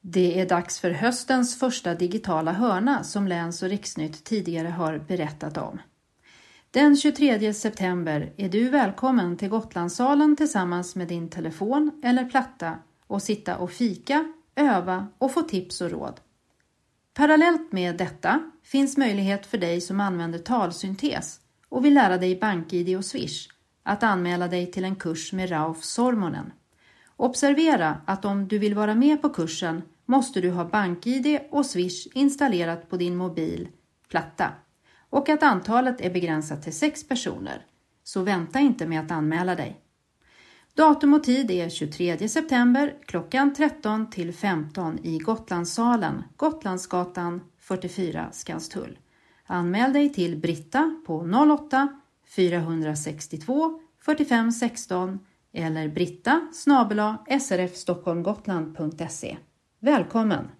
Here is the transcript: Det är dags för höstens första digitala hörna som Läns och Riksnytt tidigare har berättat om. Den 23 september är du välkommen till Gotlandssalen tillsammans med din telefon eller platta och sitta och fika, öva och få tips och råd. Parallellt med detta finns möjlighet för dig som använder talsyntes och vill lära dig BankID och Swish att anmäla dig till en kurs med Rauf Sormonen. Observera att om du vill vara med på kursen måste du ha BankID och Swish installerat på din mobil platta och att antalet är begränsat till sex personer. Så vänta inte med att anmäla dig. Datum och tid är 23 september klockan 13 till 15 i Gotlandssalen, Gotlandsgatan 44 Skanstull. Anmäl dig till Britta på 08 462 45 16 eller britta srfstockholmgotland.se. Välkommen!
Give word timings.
Det 0.00 0.40
är 0.40 0.48
dags 0.48 0.80
för 0.80 0.90
höstens 0.90 1.58
första 1.58 1.94
digitala 1.94 2.52
hörna 2.52 3.04
som 3.04 3.28
Läns 3.28 3.62
och 3.62 3.68
Riksnytt 3.68 4.24
tidigare 4.24 4.68
har 4.68 4.98
berättat 4.98 5.56
om. 5.56 5.78
Den 6.70 6.96
23 6.96 7.54
september 7.54 8.32
är 8.36 8.48
du 8.48 8.68
välkommen 8.68 9.36
till 9.36 9.48
Gotlandssalen 9.48 10.36
tillsammans 10.36 10.96
med 10.96 11.08
din 11.08 11.28
telefon 11.28 12.02
eller 12.04 12.24
platta 12.24 12.74
och 13.06 13.22
sitta 13.22 13.56
och 13.56 13.70
fika, 13.70 14.32
öva 14.56 15.06
och 15.18 15.32
få 15.32 15.42
tips 15.42 15.80
och 15.80 15.90
råd. 15.90 16.20
Parallellt 17.14 17.72
med 17.72 17.96
detta 17.96 18.50
finns 18.62 18.96
möjlighet 18.96 19.46
för 19.46 19.58
dig 19.58 19.80
som 19.80 20.00
använder 20.00 20.38
talsyntes 20.38 21.40
och 21.68 21.84
vill 21.84 21.94
lära 21.94 22.18
dig 22.18 22.40
BankID 22.40 22.96
och 22.96 23.04
Swish 23.04 23.48
att 23.82 24.02
anmäla 24.02 24.48
dig 24.48 24.70
till 24.70 24.84
en 24.84 24.96
kurs 24.96 25.32
med 25.32 25.50
Rauf 25.50 25.84
Sormonen. 25.84 26.52
Observera 27.20 28.00
att 28.04 28.24
om 28.24 28.48
du 28.48 28.58
vill 28.58 28.74
vara 28.74 28.94
med 28.94 29.22
på 29.22 29.28
kursen 29.28 29.82
måste 30.06 30.40
du 30.40 30.50
ha 30.50 30.64
BankID 30.64 31.40
och 31.50 31.66
Swish 31.66 32.06
installerat 32.14 32.90
på 32.90 32.96
din 32.96 33.16
mobil 33.16 33.68
platta 34.08 34.52
och 35.10 35.28
att 35.28 35.42
antalet 35.42 36.00
är 36.00 36.10
begränsat 36.10 36.62
till 36.62 36.72
sex 36.72 37.08
personer. 37.08 37.66
Så 38.04 38.22
vänta 38.22 38.58
inte 38.58 38.86
med 38.86 39.00
att 39.00 39.10
anmäla 39.10 39.54
dig. 39.54 39.80
Datum 40.74 41.14
och 41.14 41.24
tid 41.24 41.50
är 41.50 41.68
23 41.68 42.28
september 42.28 42.94
klockan 43.06 43.54
13 43.54 44.10
till 44.10 44.34
15 44.34 44.98
i 45.02 45.18
Gotlandssalen, 45.18 46.22
Gotlandsgatan 46.36 47.40
44 47.58 48.28
Skanstull. 48.32 48.98
Anmäl 49.46 49.92
dig 49.92 50.12
till 50.12 50.36
Britta 50.36 51.00
på 51.06 51.20
08 51.66 51.88
462 52.36 53.80
45 54.00 54.52
16 54.52 55.18
eller 55.52 55.88
britta 55.88 56.48
srfstockholmgotland.se. 57.40 59.36
Välkommen! 59.80 60.57